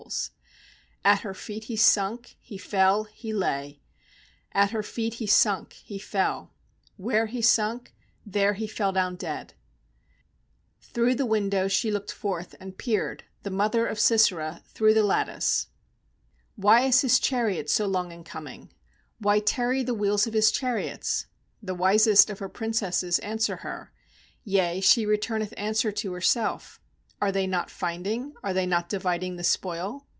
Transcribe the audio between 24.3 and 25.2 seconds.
Yea, she